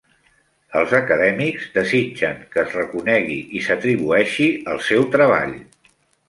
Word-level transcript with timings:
Els 0.79 0.93
acadèmics 0.99 1.67
desitgen 1.75 2.39
que 2.55 2.61
es 2.63 2.73
reconegui 2.79 3.37
i 3.61 3.61
s'atribueixi 3.67 4.49
el 4.75 4.83
seu 4.89 5.07
treball. 5.19 5.55